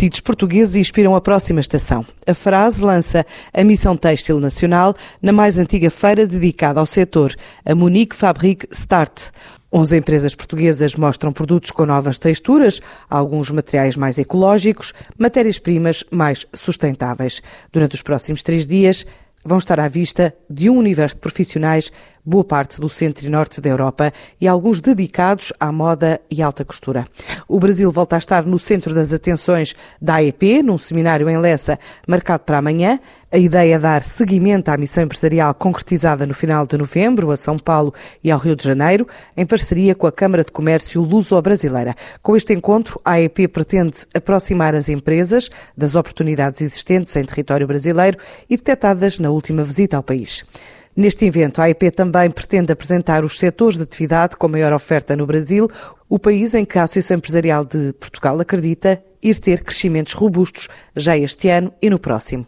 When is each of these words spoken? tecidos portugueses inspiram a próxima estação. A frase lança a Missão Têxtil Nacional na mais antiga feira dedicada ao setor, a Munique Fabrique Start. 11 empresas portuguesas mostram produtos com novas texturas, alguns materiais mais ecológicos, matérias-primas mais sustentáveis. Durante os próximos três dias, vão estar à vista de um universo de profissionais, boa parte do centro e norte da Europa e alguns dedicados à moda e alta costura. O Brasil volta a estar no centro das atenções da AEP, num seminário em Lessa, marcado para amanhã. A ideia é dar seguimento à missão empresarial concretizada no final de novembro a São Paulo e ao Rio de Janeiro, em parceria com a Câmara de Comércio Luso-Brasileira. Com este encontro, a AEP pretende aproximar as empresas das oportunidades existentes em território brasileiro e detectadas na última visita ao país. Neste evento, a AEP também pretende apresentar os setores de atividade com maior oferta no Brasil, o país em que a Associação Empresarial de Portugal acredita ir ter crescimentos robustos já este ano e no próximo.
tecidos 0.00 0.20
portugueses 0.20 0.76
inspiram 0.76 1.14
a 1.14 1.20
próxima 1.20 1.60
estação. 1.60 2.06
A 2.26 2.32
frase 2.32 2.80
lança 2.80 3.26
a 3.52 3.62
Missão 3.62 3.98
Têxtil 3.98 4.40
Nacional 4.40 4.94
na 5.20 5.30
mais 5.30 5.58
antiga 5.58 5.90
feira 5.90 6.26
dedicada 6.26 6.80
ao 6.80 6.86
setor, 6.86 7.36
a 7.66 7.74
Munique 7.74 8.16
Fabrique 8.16 8.66
Start. 8.72 9.28
11 9.70 9.98
empresas 9.98 10.34
portuguesas 10.34 10.96
mostram 10.96 11.34
produtos 11.34 11.70
com 11.70 11.84
novas 11.84 12.18
texturas, 12.18 12.80
alguns 13.10 13.50
materiais 13.50 13.94
mais 13.94 14.16
ecológicos, 14.16 14.94
matérias-primas 15.18 16.02
mais 16.10 16.46
sustentáveis. 16.54 17.42
Durante 17.70 17.94
os 17.94 18.00
próximos 18.00 18.40
três 18.40 18.66
dias, 18.66 19.04
vão 19.44 19.58
estar 19.58 19.78
à 19.78 19.86
vista 19.86 20.34
de 20.48 20.70
um 20.70 20.78
universo 20.78 21.16
de 21.16 21.20
profissionais, 21.20 21.92
boa 22.24 22.44
parte 22.44 22.80
do 22.80 22.88
centro 22.88 23.26
e 23.26 23.28
norte 23.28 23.60
da 23.60 23.68
Europa 23.68 24.12
e 24.40 24.46
alguns 24.46 24.80
dedicados 24.80 25.52
à 25.58 25.72
moda 25.72 26.20
e 26.30 26.42
alta 26.42 26.64
costura. 26.64 27.06
O 27.48 27.58
Brasil 27.58 27.90
volta 27.90 28.16
a 28.16 28.18
estar 28.18 28.44
no 28.44 28.58
centro 28.58 28.94
das 28.94 29.12
atenções 29.12 29.74
da 30.00 30.16
AEP, 30.16 30.62
num 30.62 30.78
seminário 30.78 31.28
em 31.28 31.38
Lessa, 31.38 31.78
marcado 32.06 32.44
para 32.44 32.58
amanhã. 32.58 32.98
A 33.32 33.38
ideia 33.38 33.76
é 33.76 33.78
dar 33.78 34.02
seguimento 34.02 34.70
à 34.70 34.76
missão 34.76 35.04
empresarial 35.04 35.54
concretizada 35.54 36.26
no 36.26 36.34
final 36.34 36.66
de 36.66 36.76
novembro 36.76 37.30
a 37.30 37.36
São 37.36 37.56
Paulo 37.56 37.94
e 38.24 38.30
ao 38.30 38.38
Rio 38.38 38.56
de 38.56 38.64
Janeiro, 38.64 39.06
em 39.36 39.46
parceria 39.46 39.94
com 39.94 40.06
a 40.06 40.12
Câmara 40.12 40.42
de 40.42 40.50
Comércio 40.50 41.00
Luso-Brasileira. 41.00 41.94
Com 42.22 42.36
este 42.36 42.52
encontro, 42.52 43.00
a 43.04 43.12
AEP 43.12 43.46
pretende 43.48 43.98
aproximar 44.12 44.74
as 44.74 44.88
empresas 44.88 45.48
das 45.76 45.94
oportunidades 45.94 46.60
existentes 46.60 47.14
em 47.14 47.24
território 47.24 47.66
brasileiro 47.66 48.18
e 48.48 48.56
detectadas 48.56 49.18
na 49.18 49.30
última 49.30 49.62
visita 49.62 49.96
ao 49.96 50.02
país. 50.02 50.44
Neste 50.96 51.24
evento, 51.24 51.60
a 51.60 51.64
AEP 51.64 51.90
também 51.92 52.30
pretende 52.30 52.72
apresentar 52.72 53.24
os 53.24 53.38
setores 53.38 53.76
de 53.76 53.84
atividade 53.84 54.36
com 54.36 54.48
maior 54.48 54.72
oferta 54.72 55.14
no 55.14 55.26
Brasil, 55.26 55.68
o 56.08 56.18
país 56.18 56.52
em 56.54 56.64
que 56.64 56.78
a 56.78 56.82
Associação 56.82 57.16
Empresarial 57.16 57.64
de 57.64 57.92
Portugal 57.92 58.40
acredita 58.40 59.02
ir 59.22 59.38
ter 59.38 59.62
crescimentos 59.62 60.12
robustos 60.12 60.68
já 60.96 61.16
este 61.16 61.48
ano 61.48 61.72
e 61.80 61.88
no 61.88 61.98
próximo. 61.98 62.46